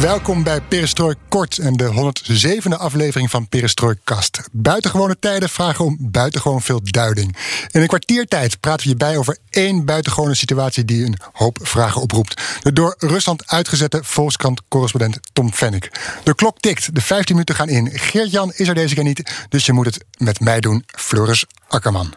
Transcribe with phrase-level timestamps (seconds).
[0.00, 4.48] Welkom bij Perestrooi Kort en de 107e aflevering van Perestroikast.
[4.52, 7.36] Buitengewone tijden vragen om buitengewoon veel duiding.
[7.70, 12.00] In een kwartiertijd praten we je bij over één buitengewone situatie die een hoop vragen
[12.00, 12.42] oproept.
[12.62, 15.90] De door Rusland uitgezette Volkskrant-correspondent Tom Fennick.
[16.24, 17.90] De klok tikt, de 15 minuten gaan in.
[17.92, 22.14] Geert-Jan is er deze keer niet, dus je moet het met mij doen, Floris Akkerman.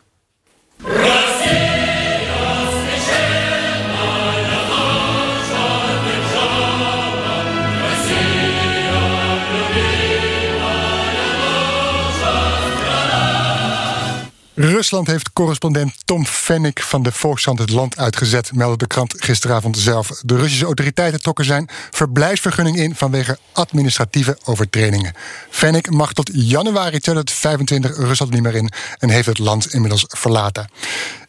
[14.55, 19.77] Rusland heeft correspondent Tom Fennick van de Volkskrant het land uitgezet, meldde de krant gisteravond
[19.77, 20.21] zelf.
[20.25, 25.13] De Russische autoriteiten trokken zijn verblijfsvergunning in vanwege administratieve overtredingen.
[25.49, 30.69] Fennick mag tot januari 2025 Rusland niet meer in en heeft het land inmiddels verlaten.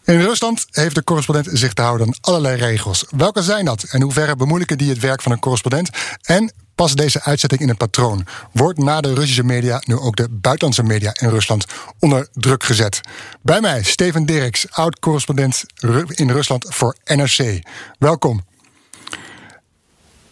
[0.05, 3.05] In Rusland heeft de correspondent zich te houden aan allerlei regels.
[3.17, 5.91] Welke zijn dat en hoe ver bemoeilijken die het werk van een correspondent?
[6.23, 8.27] En past deze uitzetting in een patroon?
[8.53, 11.65] Wordt na de Russische media nu ook de buitenlandse media in Rusland
[11.99, 13.01] onder druk gezet?
[13.43, 15.65] Bij mij Steven Dirks, oud-correspondent
[16.09, 17.63] in Rusland voor NRC.
[17.99, 18.45] Welkom.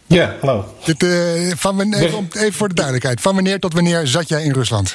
[0.07, 0.75] Ja, hallo.
[0.85, 3.21] Dit, uh, van, even, even voor de duidelijkheid.
[3.21, 4.95] Van wanneer tot wanneer zat jij in Rusland?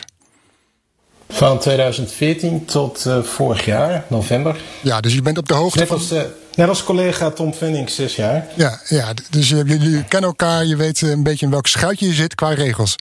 [1.29, 4.61] Van 2014 tot uh, vorig jaar, november.
[4.81, 6.21] Ja, dus je bent op de hoogte net als, uh,
[6.57, 8.45] net als collega Tom Fennings, zes jaar.
[8.55, 12.13] Ja, ja dus uh, jullie kennen elkaar, je weet een beetje in welk schuitje je
[12.13, 12.95] zit qua regels.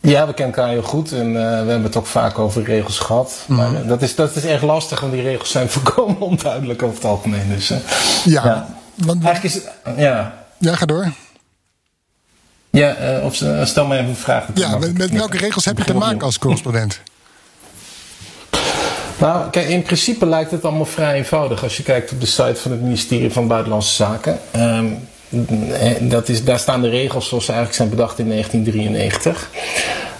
[0.00, 3.44] Ja, we kennen elkaar heel goed en we hebben het ook vaak over regels gehad.
[3.46, 3.72] Mm -hmm.
[3.72, 7.04] Maar dat is, dat is erg lastig, want die regels zijn volkomen onduidelijk over het
[7.04, 7.48] algemeen.
[7.48, 7.76] Dus, ja,
[8.24, 8.76] ja.
[8.94, 10.44] Want, Eigenlijk is het, ja.
[10.58, 11.12] Ja, ga door.
[12.70, 14.46] Ja, uh, of stel mij even een vraag.
[14.54, 17.00] Ja, met, met welke regels heb je te maken als correspondent?
[19.18, 22.56] Nou, kijk, in principe lijkt het allemaal vrij eenvoudig als je kijkt op de site
[22.56, 24.38] van het ministerie van Buitenlandse Zaken.
[24.56, 24.98] Um,
[26.00, 29.50] dat is, daar staan de regels zoals ze eigenlijk zijn bedacht in 1993.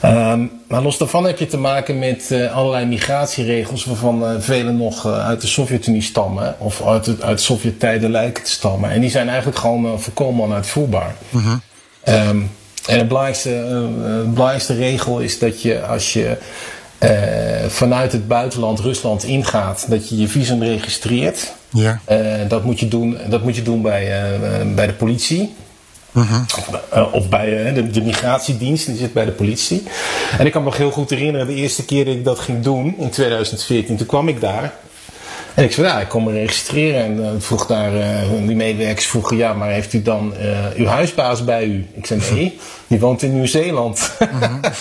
[0.05, 4.73] Um, maar los daarvan heb je te maken met uh, allerlei migratieregels waarvan uh, vele
[4.73, 8.91] nog uh, uit de Sovjet-Unie stammen of uit, de, uit Sovjet-tijden lijken te stammen.
[8.91, 11.15] En die zijn eigenlijk gewoon volkomen onuitvoerbaar.
[11.31, 11.61] -hmm.
[12.09, 12.51] Um,
[12.87, 16.37] en de belangrijkste, uh, belangrijkste regel is dat je als je
[17.01, 17.11] uh,
[17.69, 21.53] vanuit het buitenland Rusland ingaat, dat je je visum registreert.
[21.69, 22.01] Ja.
[22.11, 22.19] Uh,
[22.49, 24.31] dat, moet je doen, dat moet je doen bij,
[24.75, 25.55] bij de politie.
[26.13, 26.41] Uh -huh.
[26.57, 29.83] of, of, bij de, de, migratiedienst, die zit bij de politie.
[30.39, 32.63] En ik kan me nog heel goed herinneren, de eerste keer dat ik dat ging
[32.63, 34.73] doen, in 2014, toen kwam ik daar.
[35.57, 37.05] En ik zei, ja, ik kom me registreren.
[37.05, 40.87] En uh, vroeg daar, uh, die medewerkers vroegen, ja, maar heeft u dan uh, uw
[40.87, 41.87] huisbaas bij u?
[41.95, 44.11] Ik zei, nee, die woont in Nieuw-Zeeland.
[44.19, 44.39] Mhm.
[44.39, 44.73] -huh.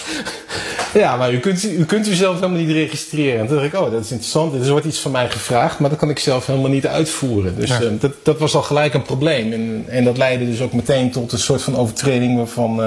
[1.03, 3.39] ja, maar u kunt, u kunt u zelf helemaal niet registreren.
[3.39, 4.53] En toen dacht ik, oh, dat is interessant.
[4.65, 7.55] Er wordt iets van mij gevraagd, maar dat kan ik zelf helemaal niet uitvoeren.
[7.55, 7.79] Dus ja.
[7.99, 9.53] dat, dat was al gelijk een probleem.
[9.53, 12.81] En, en dat leidde dus ook meteen tot een soort van overtreding waarvan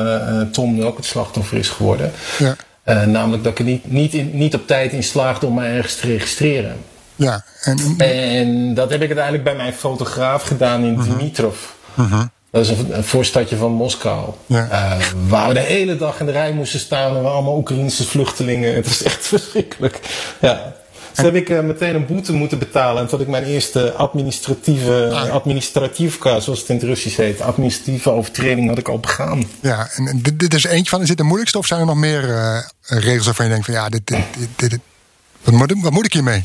[0.52, 2.12] Tom nu ook het slachtoffer is geworden.
[2.38, 2.56] Ja.
[3.04, 5.96] namelijk dat ik er niet, niet, in, niet op tijd in slaagde om mij ergens
[5.96, 6.76] te registreren.
[7.18, 11.56] Ja, en, en dat heb ik uiteindelijk bij mijn fotograaf gedaan in Dimitrov.
[11.98, 12.22] Uh -huh.
[12.50, 14.30] Dat is een, voorstadje van Moskou.
[14.46, 14.68] Ja.
[14.70, 17.16] Uh, waar we de hele dag in de rij moesten staan.
[17.16, 18.74] En we allemaal Oekraïnse vluchtelingen.
[18.74, 20.00] Het was echt verschrikkelijk.
[20.40, 20.72] Ja.
[21.14, 23.02] Dus heb ik uh, meteen een boete moeten betalen.
[23.02, 25.30] En tot ik mijn eerste administratieve, Ah.
[25.30, 29.44] administratiefka, zoals het in het Russisch heet, administratieve overtreding had ik al begaan.
[29.60, 31.86] Ja, en, en dit, dit is eentje van, is dit de moeilijkste of zijn er
[31.86, 34.80] nog meer uh, regels waarvan je denkt van ja, dit, dit, dit, dit
[35.44, 36.42] wat, moet, wat moet ik hiermee?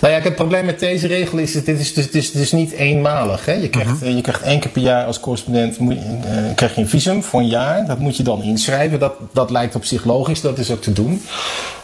[0.00, 2.72] Nou ja, het probleem met deze regel is, dit is dus, het is dus niet
[2.72, 3.44] eenmalig.
[3.44, 3.52] Hè?
[3.52, 4.16] Je, krijgt, uh-huh.
[4.16, 7.40] je krijgt één keer per jaar als correspondent moet, uh, krijg je een visum voor
[7.40, 7.86] een jaar.
[7.86, 8.98] Dat moet je dan inschrijven.
[8.98, 11.22] Dat, dat lijkt op zich logisch, dat is ook te doen.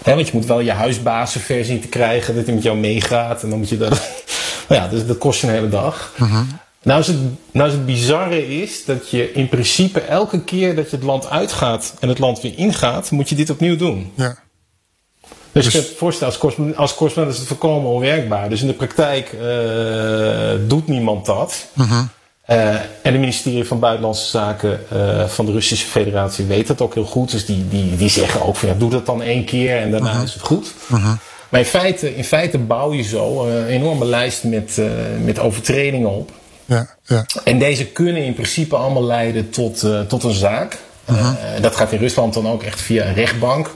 [0.03, 3.43] Hè, want je moet wel je huisbazenversie te krijgen, dat hij met jou meegaat.
[3.43, 3.91] En dan moet je dat.
[4.69, 6.13] nou ja, dus dat kost je een hele dag.
[6.21, 6.41] Uh-huh.
[6.83, 7.17] Nou is, het,
[7.51, 11.31] nou is het bizarre is dat je in principe elke keer dat je het land
[11.31, 14.13] uitgaat en het land weer ingaat, moet je dit opnieuw doen.
[14.15, 14.37] Ja.
[15.57, 18.49] Dus, dus je kunt voorstellen, als correspondent, als correspondent is het volkomen onwerkbaar.
[18.49, 21.67] Dus in de praktijk uh, doet niemand dat.
[21.79, 21.99] Uh-huh.
[22.51, 26.95] Uh, en het ministerie van Buitenlandse Zaken uh, van de Russische Federatie weet dat ook
[26.95, 27.31] heel goed.
[27.31, 30.09] Dus die, die, die zeggen ook van ja, doe dat dan één keer en daarna
[30.09, 30.25] Uh-huh.
[30.25, 30.73] is het goed.
[30.93, 31.13] Uh-huh.
[31.49, 34.81] Maar in feite, in feite bouw je zo een enorme lijst met,
[35.25, 36.31] met overtredingen op.
[36.65, 37.27] Ja, ja.
[37.45, 40.79] En deze kunnen in principe allemaal leiden tot, tot een zaak.
[41.61, 43.71] Dat gaat in Rusland dan ook echt via een rechtbank.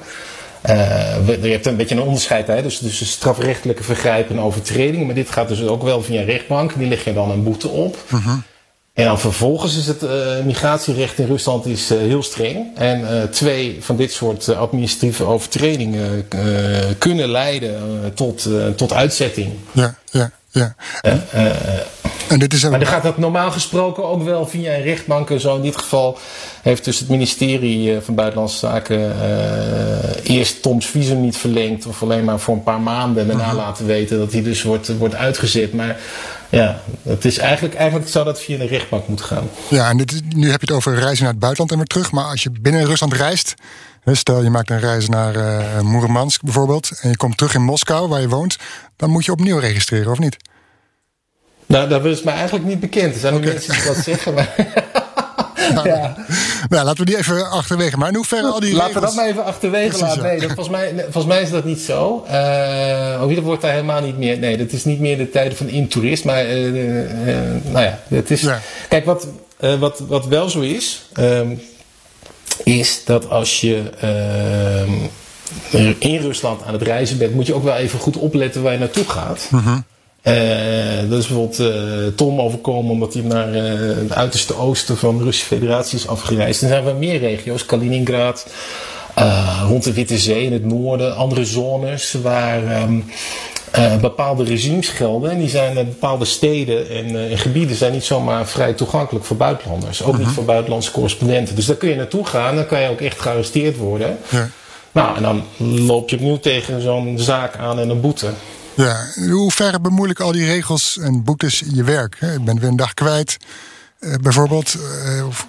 [0.69, 2.63] Uh, je hebt een beetje een onderscheid, hè?
[2.63, 5.07] Dus, dus strafrechtelijke vergrijpen en overtredingen.
[5.07, 6.79] Maar dit gaat dus ook wel via rechtbank.
[6.79, 7.97] Die leg je dan een boete op.
[8.15, 8.33] Uh-huh.
[8.95, 10.11] En dan vervolgens is het uh,
[10.45, 12.77] migratierecht in Rusland is, uh, heel streng.
[12.77, 16.29] En twee van dit soort administratieve overtredingen
[16.99, 17.81] kunnen leiden
[18.15, 19.53] tot, tot uitzetting.
[19.73, 20.75] Ja, ja, ja.
[22.31, 22.71] En dit is een...
[22.71, 25.57] Maar dan gaat dat normaal gesproken ook wel via een rechtbank en zo.
[25.57, 26.19] In dit geval
[26.63, 29.15] heeft dus het ministerie van Buitenlandse Zaken
[30.23, 31.87] eerst Toms visum niet verlengd.
[31.87, 33.23] Of alleen maar voor een paar maanden.
[33.23, 33.57] En daarna Mhm.
[33.57, 35.73] laten weten dat hij dus wordt, wordt uitgezet.
[35.73, 35.97] Maar
[36.49, 39.49] ja, het is eigenlijk, eigenlijk zou dat via de rechtbank moeten gaan.
[39.69, 42.13] Ja, en dit, nu heb je het over reizen naar het buitenland en weer terug.
[42.13, 43.55] Maar als je binnen Rusland reist.
[44.05, 46.91] Stel je maakt een reis naar eh Moermansk bijvoorbeeld.
[47.01, 48.57] En je komt terug in Moskou waar je woont.
[48.97, 50.37] Dan moet je opnieuw registreren, of niet?
[51.71, 53.15] Nou, dat is mij eigenlijk niet bekend.
[53.15, 54.35] Er zijn ook mensen die dat zeggen.
[54.35, 54.55] Maar
[55.85, 56.15] ja.
[56.69, 57.97] Nou, laten we die even achterwege.
[57.97, 60.23] Maar in hoeverre al die Laten we dat maar even achterwege Precies, laten.
[60.23, 62.25] Nee, dat, volgens, mij, volgens mij is dat niet zo.
[62.31, 64.39] Uh, oh, wordt daar helemaal niet meer.
[64.39, 66.25] Nee, dat is niet meer de tijden van intoerist.
[66.25, 68.41] Maar eh, eh, nou ja, het is.
[68.41, 68.61] Ja.
[68.89, 69.27] Kijk, wat,
[69.79, 71.03] wat, wat wel zo is.
[71.13, 71.55] ehm,
[72.65, 74.93] is dat als je ehm,
[75.99, 78.79] in Rusland aan het reizen bent, moet je ook wel even goed opletten waar je
[78.79, 79.49] naartoe gaat.
[80.23, 85.19] Eh, dat is bijvoorbeeld eh, Tom overkomen omdat hij naar eh, het uiterste oosten van
[85.19, 86.63] de Russische Federatie is afgereisd.
[86.63, 88.47] Er zijn wel meer regio's, Kaliningrad,
[89.15, 93.01] eh, rond de Witte Zee in het noorden, andere zones waar ehm,
[93.71, 95.31] eh, bepaalde regimes gelden.
[95.31, 99.37] En die zijn bepaalde steden en, eh, en gebieden zijn niet zomaar vrij toegankelijk voor
[99.37, 100.03] buitenlanders.
[100.03, 101.55] Ook niet voor buitenlandse correspondenten.
[101.55, 104.19] Dus daar kun je naartoe gaan, dan kan je ook echt gearresteerd worden.
[104.29, 104.49] Ja.
[104.93, 105.43] Nou, en dan
[105.87, 108.27] loop je opnieuw tegen zo'n zaak aan en een boete.
[108.81, 112.17] Ja, in hoeverre bemoeilijken al die regels en boetes je werk?
[112.19, 112.33] hè?
[112.33, 113.37] Je bent weer een dag kwijt,
[113.99, 114.75] eh, bijvoorbeeld.
[115.05, 115.47] eh, of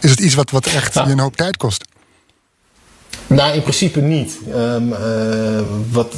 [0.00, 1.06] is het iets wat, wat echt Nou.
[1.06, 1.84] je een hoop tijd kost?
[3.26, 4.38] Nou, in principe niet.
[4.52, 5.60] Ehm, eh,
[5.90, 6.14] wat,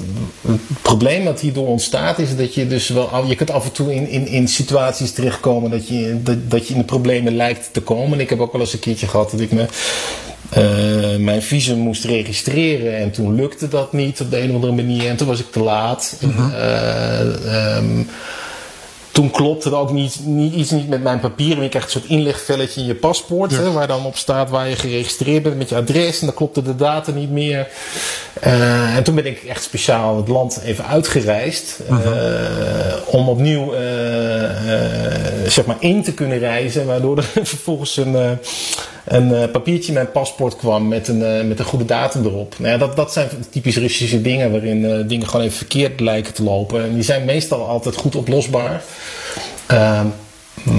[0.47, 3.25] het probleem dat hierdoor ontstaat is dat je dus wel.
[3.27, 6.73] Je kunt af en toe in, in, in situaties terechtkomen dat je, dat, dat je
[6.75, 8.13] in de problemen lijkt te komen.
[8.13, 9.67] En ik heb ook wel eens een keertje gehad dat ik me.
[10.53, 14.73] Eh, mijn visum moest registreren en toen lukte dat niet op de een of andere
[14.73, 16.17] manier en toen was ik te laat.
[16.55, 18.03] Eh, ehm,
[19.13, 21.63] toen klopte er ook niet, niet, iets niet met mijn papieren.
[21.63, 23.51] Je krijgt een soort inlegvelletje in je paspoort.
[23.51, 23.57] Ja.
[23.57, 26.21] Hè, waar dan op staat waar je geregistreerd bent met je adres.
[26.21, 27.69] En dan klopte de data niet meer.
[28.41, 31.81] Eh, en toen ben ik echt speciaal het land even uitgereisd.
[31.89, 31.97] eh,
[33.07, 33.73] om opnieuw
[35.47, 36.87] zeg maar in te kunnen reizen.
[36.87, 38.39] Waardoor er vervolgens een,
[39.05, 42.55] een eh, papiertje mijn paspoort kwam met een, eh, met een goede datum erop.
[42.59, 46.35] Nou ja, dat, dat zijn typisch Russische dingen waarin eh, dingen gewoon even verkeerd lijken
[46.35, 46.83] te lopen.
[46.85, 48.83] En die zijn meestal altijd goed oplosbaar.
[49.67, 50.07] Ehm,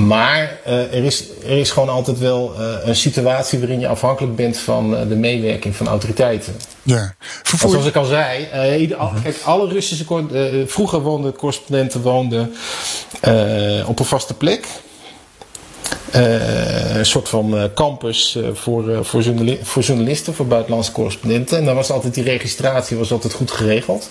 [0.07, 2.53] maar er, is, er is gewoon altijd wel
[2.83, 6.53] een situatie waarin je afhankelijk bent van de meewerking van autoriteiten.
[6.83, 7.15] Ja.
[7.43, 8.47] Vervoer, zoals ik al zei,
[8.79, 10.05] ieder- al- kijk, alle Russische
[10.65, 12.53] vroeger woonden correspondenten woonden
[13.87, 14.67] op een vaste plek.
[16.11, 21.57] Eh, een soort van eh, campus eh, voor, voor, journali- voor journalisten, voor buitenlandse correspondenten.
[21.57, 24.09] En dan was altijd die registratie was altijd goed geregeld.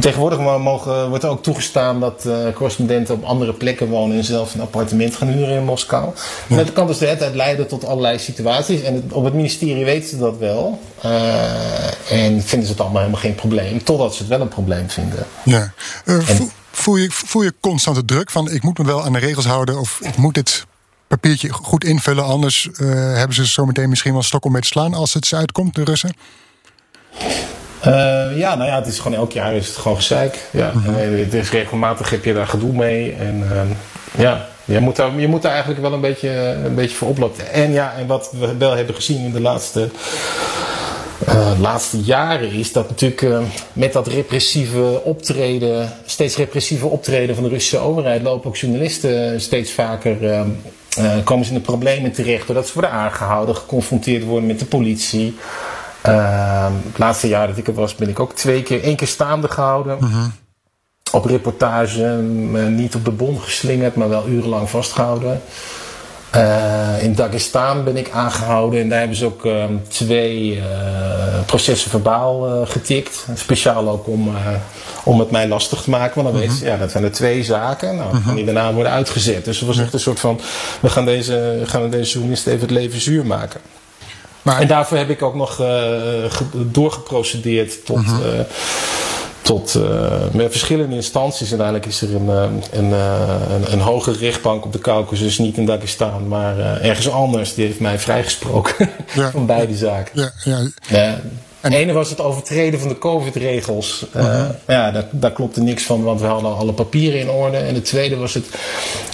[0.00, 4.54] Tegenwoordig mo- mogen, wordt er ook toegestaan dat correspondenten op andere plekken wonen en zelf
[4.54, 6.04] een appartement gaan huren in Moskou.
[6.48, 8.82] En dat kan dus de hele tijd leiden tot allerlei situaties.
[8.82, 10.80] En het- op het ministerie weten ze dat wel.
[12.10, 13.82] En vinden ze het allemaal helemaal geen probleem.
[13.84, 15.26] Totdat ze het wel een probleem vinden.
[15.44, 15.72] ja.
[16.04, 19.44] Voel, voel, je, voel je constante druk van ik moet me wel aan de regels
[19.46, 20.66] houden of ik moet dit
[21.08, 24.94] papiertje goed invullen, anders eh, hebben ze zometeen misschien wel stok om mee te slaan
[24.94, 26.14] als het ze uitkomt, de Russen?
[27.80, 30.48] Eh, ja, nou ja, het is gewoon elk jaar is het gewoon gezeik.
[30.50, 30.72] Ja.
[30.84, 33.12] En, eh, het is regelmatig heb je daar gedoe mee.
[33.12, 33.66] En ehm,
[34.22, 36.30] ja, je moet, daar, je moet daar eigenlijk wel een beetje,
[36.64, 37.52] een beetje voor oplopen.
[37.52, 39.90] En ja, en wat we wel hebben gezien in de laatste,
[41.26, 43.38] eh, laatste jaren is dat natuurlijk eh,
[43.72, 49.72] met dat repressieve optreden, steeds repressieve optreden van de Russische overheid, lopen ook journalisten steeds
[49.72, 50.30] vaker.
[50.30, 50.48] ehm,
[50.96, 54.66] eh, komen ze in de problemen terecht doordat ze worden aangehouden, geconfronteerd worden met de
[54.66, 55.36] politie.
[56.02, 59.06] Ehm, het laatste jaar dat ik er was, ben ik ook twee keer, één keer
[59.06, 59.98] staande gehouden.
[61.12, 65.42] Op reportage, m, niet op de bon geslingerd, maar wel urenlang vastgehouden.
[66.36, 70.64] Eh, in Dagestan ben ik aangehouden en daar hebben ze ook ehm, twee eh,
[71.46, 73.26] processen verbaal eh, getikt.
[73.34, 74.30] Speciaal ook om,
[75.04, 77.44] om het mij lastig te maken, want dan weten ze, ja, dat zijn er twee
[77.44, 77.96] zaken.
[77.96, 79.44] Nou, dan gaan die daarna worden uitgezet.
[79.44, 80.40] Dus het was echt een soort van,
[80.80, 83.60] we gaan deze, gaan deze journalist even het leven zuur maken.
[84.42, 88.40] Maar En daarvoor heb ik ook nog ge- doorgeprocedeerd tot, eh,
[89.46, 89.78] tot
[90.32, 91.48] met verschillende instanties.
[91.48, 96.28] Uiteindelijk is er een, een, een, een hoge rechtbank op de Caucasus, niet in Dagestan,
[96.28, 97.54] maar ergens anders.
[97.54, 98.90] Die heeft mij vrijgesproken
[99.32, 100.32] van beide zaken.
[100.44, 101.20] Ja, ja.
[101.66, 104.06] En ene was het overtreden van de COVID-regels.
[104.16, 107.56] Uh, Ja, daar, daar klopte niks van, want we hadden alle papieren in orde.
[107.56, 108.46] En de tweede was het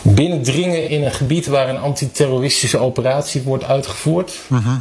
[0.03, 4.33] binnendringen in een gebied waar een antiterroristische operatie wordt uitgevoerd.
[4.53, 4.77] Uh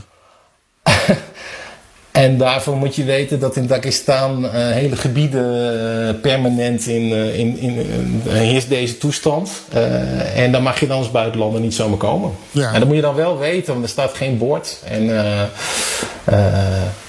[2.21, 5.73] En daarvoor moet je weten dat in Dagestan uh, hele gebieden
[6.15, 7.85] uh, permanent in, uh, in, in
[8.29, 9.51] heerst deze toestand.
[10.35, 12.31] en dan mag je dan als buitenlander niet zomaar komen.
[12.51, 12.73] Ja.
[12.73, 14.79] En dat moet je dan wel weten, want er staat geen bord.
[14.83, 15.09] En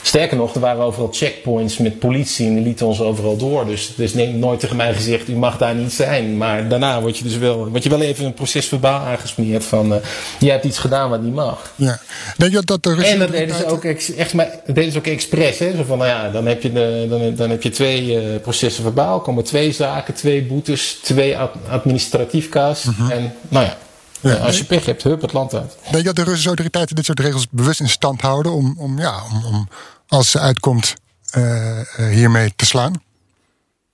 [0.02, 3.66] sterker nog, er waren overal checkpoints met politie en die lieten ons overal door.
[3.66, 6.36] Dus er is nooit tegen mij gezegd, u mag daar niet zijn.
[6.36, 10.00] Maar daarna word je dus wel, word je wel even een proces verbaal aangesmeerd van,
[10.38, 11.72] je hebt iets gedaan wat niet mag.
[11.76, 12.00] Ja.
[12.36, 15.58] Denk je dat er en dat deden ze ook echt, maar, is ook expres.
[15.58, 15.76] Hè?
[15.76, 18.82] Zo van, nou ja, dan heb je, de, dan, dan heb je twee uh, processen
[18.82, 19.20] verbaal.
[19.20, 22.84] komen twee zaken, twee boetes, twee ad administratief kaas.
[22.84, 23.02] Uh mhm.
[23.02, 23.16] -huh.
[23.16, 23.76] En nou ja,
[24.22, 25.76] ja, als je pech hebt, hup het land uit.
[25.82, 28.98] Denk je dat de Russische autoriteiten dit soort regels bewust in stand houden om, om,
[28.98, 29.68] ja, om, om
[30.08, 30.94] als ze uitkomt
[31.36, 33.02] uh, hiermee te slaan?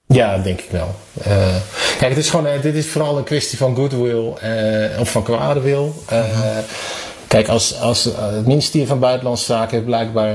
[0.07, 0.95] Ja, denk ik wel.
[1.19, 1.27] Uh,
[1.99, 4.35] kijk, het is gewoon, dit is vooral een kwestie van goodwill
[4.99, 6.03] of van kwade wil.
[6.07, 6.59] -huh.
[7.27, 10.35] Kijk, als, als het ministerie van Buitenlandse Zaken heeft blijkbaar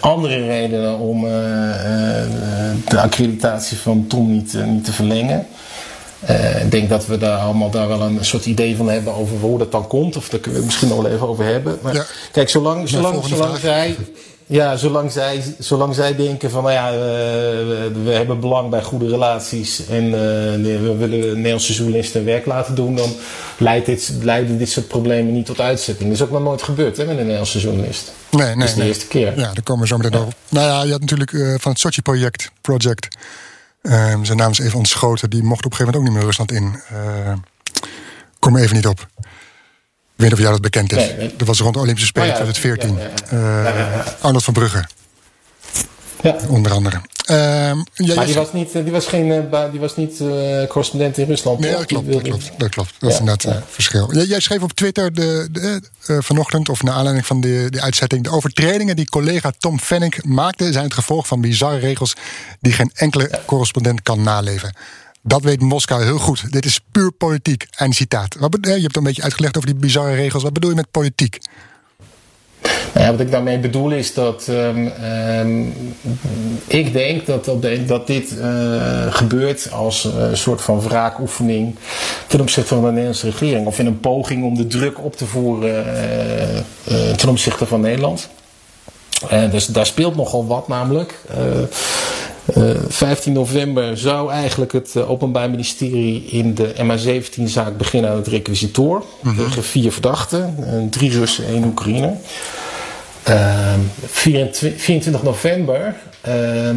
[0.00, 1.20] andere redenen om
[2.88, 5.46] de accreditatie van Tom niet, niet te verlengen.
[6.62, 9.58] Ik denk dat we daar allemaal daar wel een soort idee van hebben over hoe
[9.58, 10.16] dat dan komt.
[10.16, 11.78] Of daar kunnen we het misschien nog wel even over hebben.
[11.82, 12.04] Maar ja.
[12.32, 13.96] kijk, zolang, zolang, zolang zij
[14.46, 19.08] ja, zolang zij, zolang zij denken van, nou ja, we, we hebben belang bij goede
[19.08, 23.12] relaties en uh, we willen Nederlandse journalisten werk laten doen, dan
[23.58, 26.08] leidt dit, leiden dit soort problemen niet tot uitzetting.
[26.08, 28.12] Dat is ook nog nooit gebeurd hè, met een Nederlandse journalist.
[28.30, 28.56] Nee, nee.
[28.56, 29.38] Dat is de eerste keer.
[29.38, 30.18] Ja, daar komen we zo meteen ja.
[30.18, 30.34] over.
[30.48, 33.16] Nou ja, je had natuurlijk uh, van het Sochi-project, project,
[33.84, 36.24] uh, zijn naam is even ontschoten, die mocht op een gegeven moment ook niet meer
[36.24, 36.82] Rusland in.
[38.38, 39.00] kom er even niet op.
[39.00, 41.16] Ik weet niet of jou dat bekend is.
[41.16, 42.98] Nee, Dat was rond de Olympische Spelen oh, ja, 2014.
[43.30, 43.66] Ja,
[44.02, 44.84] uh, Arnold van Brugge.
[46.24, 46.36] Ja.
[46.48, 47.00] Onder andere.
[47.30, 47.36] Uh,
[48.14, 51.58] maar die was niet, die was geen, die was niet uh, correspondent in Rusland.
[51.58, 52.94] Nee, dat klopt, dat klopt, dat klopt.
[52.98, 54.14] Dat is inderdaad het verschil.
[54.14, 55.82] Jij, jij, schreef op Twitter de, de
[56.22, 58.24] vanochtend, of naar aanleiding van de, de uitzetting...
[58.24, 60.72] de overtredingen die collega Tom Fennick maakte...
[60.72, 62.14] zijn het gevolg van bizarre regels...
[62.60, 64.76] die geen enkele correspondent kan naleven.
[65.22, 66.52] Dat weet Moskou heel goed.
[66.52, 67.66] Dit is puur politiek.
[67.76, 68.36] En citaat.
[68.38, 70.42] Wat, je hebt een beetje uitgelegd over die bizarre regels.
[70.42, 71.38] Wat bedoel je met politiek?
[72.94, 74.92] Ja, wat ik daarmee bedoel is dat um,
[75.40, 75.74] um,
[76.66, 81.74] ik denk dat, dat, dat dit uh, gebeurt als een uh, soort van wraakoefening
[82.26, 83.66] ten opzichte van de Nederlandse regering.
[83.66, 85.84] Of in een poging om de druk op te voeren
[87.16, 88.28] ten opzichte van Nederland.
[89.50, 91.14] dus daar speelt nogal wat namelijk.
[91.38, 91.62] Uh,
[92.44, 98.26] eh, 15 november zou eigenlijk het uh, Openbaar Ministerie in de MH17-zaak beginnen aan het
[98.26, 99.04] requisitoor.
[99.22, 99.36] -hmm.
[99.36, 100.56] Tegen vier verdachten,
[100.90, 102.16] drie Russen, één Oekraïne.
[103.24, 106.76] 24, 24, november ehm,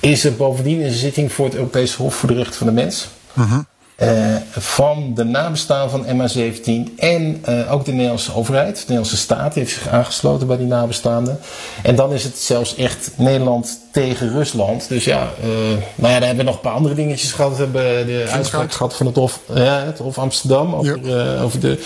[0.00, 3.08] is er bovendien een zitting voor het Europese Hof voor de Rechten van de Mens.
[3.32, 3.66] -hmm.
[4.02, 9.54] Uh, van de nabestaan van MH17 en uh, ook de Nederlandse overheid, de Nederlandse staat
[9.54, 11.38] heeft zich aangesloten bij die nabestaanden.
[11.82, 14.88] En dan is het zelfs echt Nederland tegen Rusland.
[14.88, 15.48] Dus ja, uh,
[15.94, 17.56] nou ja, daar hebben we nog een paar andere dingetjes gehad.
[17.56, 21.40] We hebben de uitspraak gehad van het Hof, ja, het Hof Amsterdam over, ja.
[21.40, 21.82] over de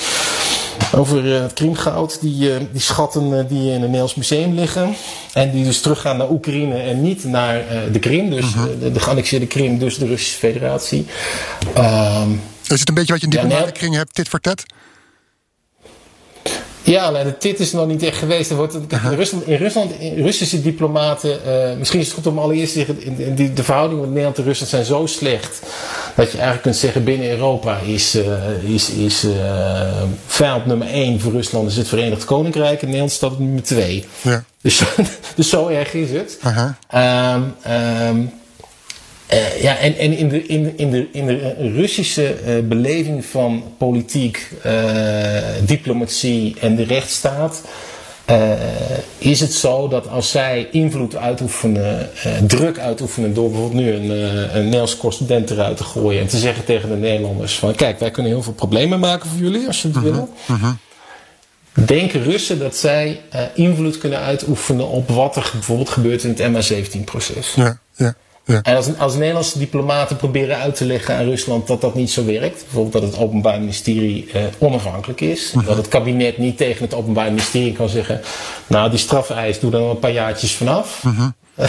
[0.94, 4.94] over uh, het Krimgoud, die, uh, die schatten uh, die in het Nederlands Museum liggen.
[5.32, 8.30] En die dus teruggaan naar Oekraïne en niet naar de Krim.
[8.30, 8.64] Dus -huh.
[8.80, 11.06] de, de geannexeerde Krim, dus de Russische Federatie.
[11.76, 14.62] Um, is het een beetje wat je in diplomatische ja, kring hebt, tit voor tat?
[16.90, 18.50] Ja, de tit is nog niet echt geweest.
[18.50, 22.38] Er wordt, in, Rusland, in Rusland, in Russische diplomaten, uh, misschien is het goed om
[22.38, 25.62] allereerst te zeggen, in, in de verhoudingen met Nederland en Rusland zijn zo slecht,
[26.14, 31.20] dat je eigenlijk kunt zeggen, binnen Europa is, uh, is, is uh, vijand nummer 1
[31.20, 34.04] voor Rusland is het Verenigd Koninkrijk en Nederland staat op nummer 2.
[34.22, 34.44] Ja.
[34.60, 34.82] Dus,
[35.36, 36.38] dus zo erg is het.
[36.40, 37.34] -huh.
[37.34, 38.30] Um, um,
[39.32, 43.62] uh, ja, en, en in, de, in, in, de, in de Russische uh, beleving van
[43.78, 44.72] politiek, uh,
[45.64, 47.62] diplomatie en de rechtsstaat.
[49.18, 52.10] is het zo dat als zij invloed uitoefenen,
[52.46, 54.10] druk uitoefenen door bijvoorbeeld nu een,
[54.56, 58.10] een Nederlands correspondent eruit te gooien en te zeggen tegen de Nederlanders van kijk, wij
[58.10, 60.04] kunnen heel veel problemen maken voor jullie als je het -huh.
[60.04, 60.28] willen.
[60.46, 60.70] -huh.
[61.72, 63.20] Denken Russen dat zij
[63.54, 67.54] invloed kunnen uitoefenen op wat er bijvoorbeeld gebeurt in het MH17-proces?
[67.54, 68.14] Ja, ja.
[68.48, 68.62] Ja.
[68.62, 72.24] En als, als Nederlandse diplomaten proberen uit te leggen aan Rusland dat dat niet zo
[72.24, 75.66] werkt, bijvoorbeeld dat het Openbaar Ministerie eh, onafhankelijk is, -huh.
[75.66, 78.20] dat het kabinet niet tegen het Openbaar Ministerie kan zeggen:
[78.66, 81.02] Nou, die strafeis, doe dan een paar jaartjes vanaf.
[81.06, 81.68] Uh -huh.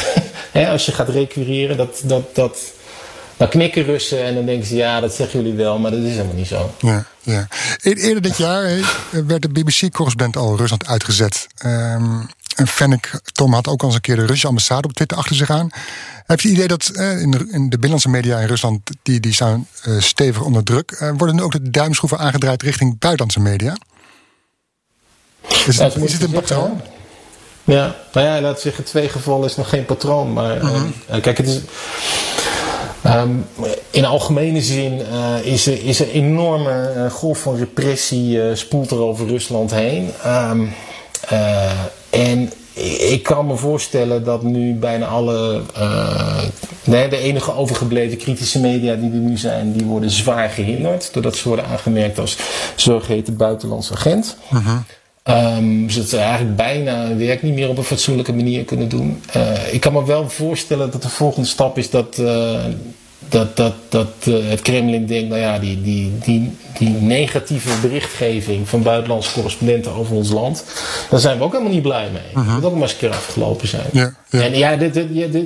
[0.52, 2.58] hè, als je gaat requireren, dat, dat, dat,
[3.38, 6.12] dan knikken Russen en dan denken ze, ja, dat zeggen jullie wel, maar dat is
[6.12, 6.72] helemaal niet zo.
[6.80, 7.48] Ja, ja.
[7.82, 8.64] E-, eerder dit jaar
[9.26, 11.48] werd de BBC-correspondent al Rusland uitgezet.
[11.66, 15.18] Um, en Fennec Tom had ook al eens een keer de Russische ambassade op Twitter
[15.18, 15.70] achter zich aan.
[16.30, 19.20] Heb je het idee dat eh, in, de, in, de, binnenlandse media in Rusland, die,
[19.20, 23.40] die staan uh, stevig onder druk, uh, worden nu ook de duimschroeven aangedraaid richting buitenlandse
[23.40, 23.78] media?
[25.66, 26.82] Is, ja, het, is het een patroon?
[27.64, 30.34] Ja, nou ja, laat zeggen, twee gevallen is nog geen patroon.
[30.34, 30.94] Maar -hmm.
[31.22, 31.62] kijk, het is.
[33.06, 33.46] Um,
[33.90, 38.56] in algemene zin uh, is, er, is er een enorme uh, golf van repressie uh,
[38.56, 40.12] spoelt er over Rusland heen.
[40.26, 40.74] Um,
[42.10, 42.52] en
[43.12, 45.62] ik kan me voorstellen dat nu bijna alle,
[46.84, 51.14] nee, de enige overgebleven kritische media die er nu zijn, die worden zwaar gehinderd.
[51.14, 52.38] Doordat ze worden aangemerkt als
[52.76, 54.38] zogeheten buitenlandse agent.
[54.50, 54.78] -huh.
[55.30, 59.22] Um, zodat ze eigenlijk bijna hun werk niet meer op een fatsoenlijke manier kunnen doen.
[59.36, 62.60] Uh, ik kan me wel voorstellen dat de volgende stap is dat, uh,
[63.30, 68.70] dat, dat, dat uh, het Kremlin denkt, nou ja, die, die, die, die negatieve berichtgeving
[68.70, 70.64] van buitenlandse correspondenten over ons land,
[71.10, 72.44] daar zijn we ook helemaal niet blij mee.
[72.46, 73.86] Dat moet ook maar eens een keer afgelopen zijn.
[73.92, 74.42] Ja, ja.
[74.42, 74.90] En ja, de,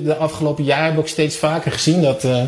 [0.03, 2.43] de, afgelopen jaar hebben we ook steeds vaker gezien dat, uh,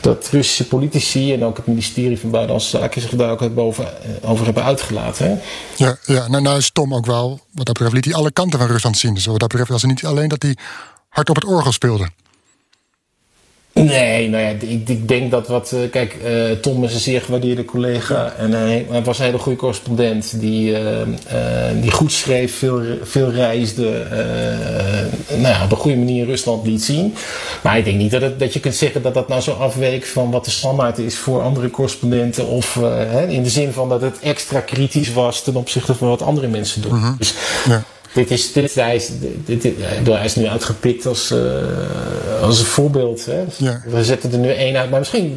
[0.00, 4.30] dat Russische politici en ook het ministerie van Buitenlandse Zaken zich daar ook boven, uh,
[4.30, 5.26] over hebben uitgelaten.
[5.26, 5.36] Hè?
[5.84, 8.58] Ja, ja nou, nou is Tom ook wel, wat dat betreft, liet hij alle kanten
[8.58, 9.14] van Rusland zien.
[9.14, 10.56] Dus wat dat betreft was het niet alleen dat hij
[11.08, 12.08] hard op het orgel speelde.
[13.74, 15.72] Nee, nou ja, ik, ik denk dat wat.
[15.74, 18.32] Uh, kijk, uh, Tom is een zeer gewaardeerde collega.
[18.38, 20.40] En hij, hij was een hele goede correspondent.
[20.40, 20.80] Die, uh,
[21.80, 24.06] die goed schreef, veel, veel reisde.
[25.28, 27.14] nou ja, op een goede manier Rusland liet zien.
[27.62, 30.06] Maar ik denk niet dat, het, dat je kunt zeggen dat dat nou zo afweek
[30.06, 32.46] van wat de standaard is voor andere correspondenten.
[32.46, 36.22] Of hè, in de zin van dat het extra kritisch was ten opzichte van wat
[36.22, 36.98] andere mensen doen.
[36.98, 37.18] -huh.
[37.18, 37.34] Dus,
[37.68, 37.84] ja.
[38.14, 39.10] Dit is, dit, hij, is,
[39.44, 43.26] dit, dit, hij is nu uitgepikt als, uh, als een voorbeeld.
[43.26, 43.44] Hè?
[43.56, 43.82] Ja.
[43.86, 45.36] We zetten er nu één uit, maar misschien,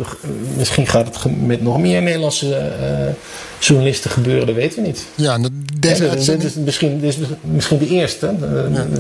[0.58, 3.14] misschien gaat het met nog meer Nederlandse uh,
[3.60, 5.06] journalisten gebeuren, dat weten we niet.
[5.16, 5.40] Ja,
[5.80, 8.36] deze ja, dit, is misschien, dit is misschien de eerste.
[8.72, 8.86] Ja.
[8.90, 8.98] Het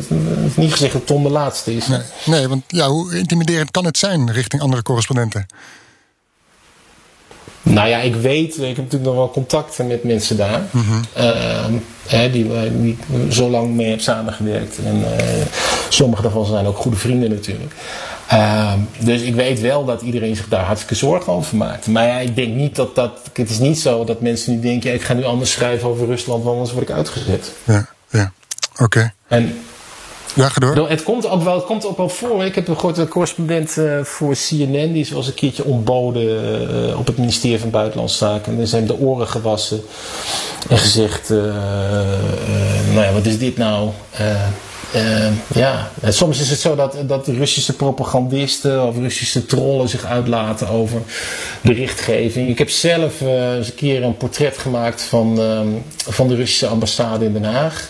[0.47, 1.87] is niet gezegd dat Tom de laatste is.
[1.87, 5.45] Nee, nee, want ja, hoe intimiderend kan het zijn richting andere correspondenten?
[7.69, 10.61] Nou ja, ik weet, ik heb natuurlijk nog wel contacten met mensen daar.
[10.71, 11.01] Mm -hmm.
[11.17, 11.65] uh,
[12.07, 12.47] hè, die,
[12.81, 14.77] die ik zo lang mee heb samengewerkt.
[14.85, 15.45] En uh,
[15.89, 17.73] sommige daarvan zijn ook goede vrienden natuurlijk.
[18.33, 21.87] Uh, dus ik weet wel dat iedereen zich daar hartstikke zorgen over maakt.
[21.87, 23.11] Maar ja, ik denk niet dat dat.
[23.33, 26.43] Het is niet zo dat mensen nu denken: ik ga nu anders schrijven over Rusland,
[26.43, 27.51] want anders word ik uitgezet.
[27.63, 28.31] Ja, ja.
[28.73, 28.83] Oké.
[28.83, 29.13] Okay.
[29.27, 29.53] En
[30.37, 30.89] ja, ga door.
[30.89, 32.45] Het komt ook wel, het komt ook wel voor.
[32.45, 36.23] Ik heb gehoord een correspondent uh, voor CNN, die is wel eens een keertje ontboden
[36.89, 38.51] uh, op het ministerie van Buitenlandse Zaken.
[38.51, 39.81] En dan zijn de oren gewassen
[40.69, 41.37] en gezegd: uh,
[42.93, 43.89] Nou ja, wat is dit nou?
[45.53, 50.69] ja, en soms is het zo dat, dat Russische propagandisten of Russische trollen zich uitlaten
[50.69, 51.01] over
[51.61, 52.49] berichtgeving.
[52.49, 55.39] Ik heb zelf eens een keer een portret gemaakt van,
[56.07, 57.89] van de Russische ambassade in Den Haag.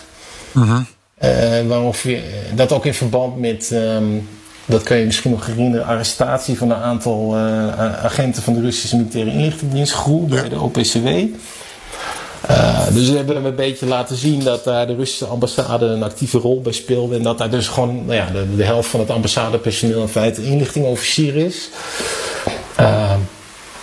[0.51, 0.79] -huh.
[1.23, 2.21] Uh, waarof je,
[2.55, 4.29] dat ook in verband met, um,
[4.65, 8.95] dat kan je misschien nog herinneren, arrestatie van een aantal uh, agenten van de Russische
[8.95, 10.49] militaire inlichtingendienst, GRU, bij ja.
[10.49, 11.07] de OPCW.
[12.49, 16.03] Uh, dus we hebben hem een beetje laten zien dat daar de Russische ambassade een
[16.03, 17.15] actieve rol bij speelde.
[17.15, 20.43] En dat daar dus gewoon nou ja, de, de helft van het ambassadepersoneel in feite
[20.43, 21.69] inlichtingofficier is.
[22.79, 23.13] Uh,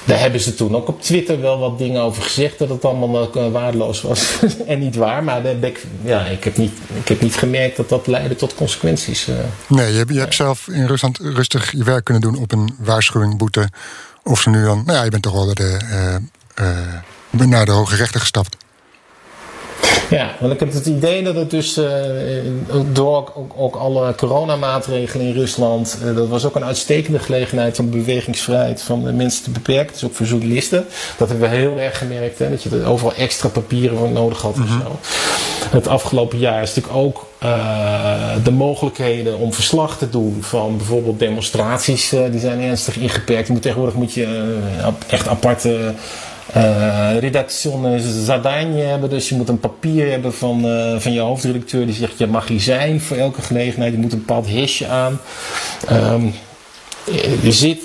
[0.05, 3.37] daar hebben ze toen ook op Twitter wel wat dingen over gezegd dat het allemaal
[3.37, 5.25] uh, waardeloos was en niet waar.
[5.25, 9.29] Maar ik, ja, ik, heb niet, ik heb niet gemerkt dat dat leidde tot consequenties.
[9.29, 9.35] Uh.
[9.67, 13.39] Nee, je, je hebt zelf in Rusland rustig je werk kunnen doen op een waarschuwing,
[13.39, 13.69] boete.
[14.23, 15.81] Of ze nu dan, nou ja, je bent toch wel de,
[16.61, 18.57] uh, naar de hoge rechter gestapt.
[20.11, 21.87] Ja, want ik heb het idee dat het dus uh,
[22.93, 27.91] door ook, ook, alle coronamaatregelen in Rusland, uh, dat was ook een uitstekende gelegenheid om
[27.91, 29.93] bewegingsvrijheid van de mensen te beperken.
[29.93, 30.87] Dus ook voor journalisten.
[31.19, 34.43] Dat hebben we heel erg gemerkt, hè, dat je er overal extra papieren voor nodig
[34.43, 34.57] had.
[34.57, 34.83] Mm -hmm.
[35.71, 41.19] Het afgelopen jaar is natuurlijk ook uh, de mogelijkheden om verslag te doen van bijvoorbeeld
[41.19, 43.49] demonstraties, die zijn ernstig ingeperkt.
[43.49, 44.57] Moet, tegenwoordig moet je
[45.07, 45.95] echt aparte
[46.57, 49.11] uh, redactionele zadanje hebben.
[49.11, 52.49] Dus je moet een papier hebben van, uh, van je hoofdredacteur die zegt je mag
[52.49, 53.93] hier zijn voor elke gelegenheid.
[53.93, 55.21] Je moet een bepaald hesje aan.
[55.93, 56.35] Um,
[57.45, 57.81] er zit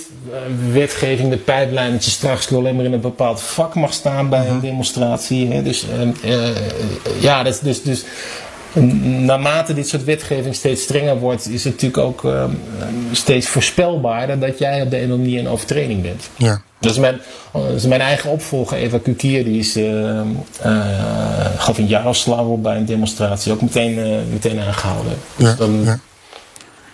[0.72, 4.48] wetgeving, de pijplijn dat je straks alleen maar in een bepaald vak mag staan bij
[4.48, 5.48] een demonstratie.
[5.48, 5.64] Hè.
[5.64, 5.86] Dus
[6.24, 6.48] uh,
[7.20, 8.04] ja, dus, dus, dus
[9.26, 12.44] naarmate dit soort wetgeving steeds strenger wordt, is het natuurlijk ook uh,
[13.12, 16.30] steeds voorspelbaarder dat jij op de ene manier een overtreding bent.
[16.36, 16.62] Ja.
[16.80, 17.20] Dat is mijn,
[17.76, 19.86] is mijn eigen opvolger, Eva Kukier, die is, uh,
[20.66, 20.86] uh,
[21.58, 25.14] gaf een Jaroslav op bij een demonstratie, ook meteen, meteen aangehouden.
[25.36, 26.00] Ja, dus dan, ja.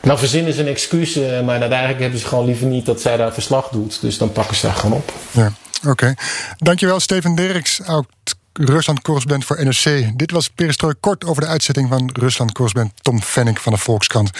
[0.05, 3.17] Nou verzinnen ze een excuus, eh, maar uiteindelijk hebben ze gewoon liever niet dat zij
[3.17, 4.01] daar verslag doet.
[4.01, 5.13] Dus dan pakken ze daar gewoon op.
[5.31, 5.51] Ja,
[5.87, 6.13] oké.
[6.57, 8.05] Dankjewel Steven Dirks, oud
[8.54, 10.18] Rusland-correspondent voor NRC.
[10.18, 14.30] Dit was Perestrooi kort over de uitzetting van Rusland-correspondent Tom Fennick van de Volkskrant.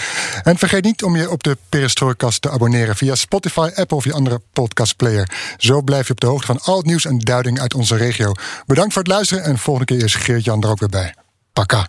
[0.43, 4.13] En vergeet niet om je op de Perestrooikast te abonneren via Spotify, Apple of je
[4.13, 5.31] andere podcastplayer.
[5.57, 8.33] Zo blijf je op de hoogte van al het nieuws en duiding uit onze regio.
[8.67, 11.15] Bedankt voor het luisteren en volgende keer is Geert-Jan er ook weer bij.
[11.53, 11.87] Paka.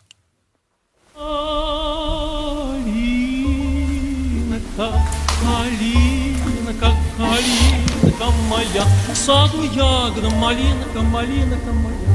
[8.51, 12.14] моя, саду ягода, малинка, малинка моя.